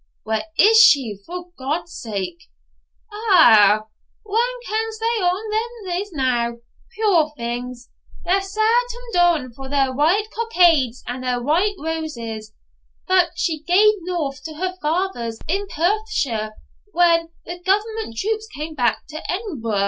'Where 0.23 0.45
is 0.57 0.79
she, 0.79 1.19
for 1.27 1.51
God's 1.59 1.93
sake?' 1.95 2.49
'Ou, 3.13 3.81
wha 4.25 4.41
kens 4.65 4.97
where 4.99 5.29
ony 5.29 5.55
o' 5.55 5.83
them 5.85 6.01
is 6.01 6.11
now? 6.11 6.55
puir 6.95 7.29
things, 7.37 7.91
they're 8.25 8.41
sair 8.41 8.63
ta'en 8.89 9.11
doun 9.13 9.53
for 9.53 9.69
their 9.69 9.93
white 9.93 10.31
cockades 10.31 11.03
and 11.05 11.23
their 11.23 11.39
white 11.39 11.75
roses; 11.77 12.51
but 13.07 13.33
she 13.35 13.61
gaed 13.61 13.99
north 14.01 14.43
to 14.45 14.55
her 14.55 14.73
father's 14.81 15.37
in 15.47 15.67
Perthshire, 15.67 16.55
when 16.93 17.29
the 17.45 17.59
government 17.61 18.17
troops 18.17 18.47
cam 18.55 18.73
back 18.73 19.03
to 19.07 19.21
Edinbro'. 19.29 19.79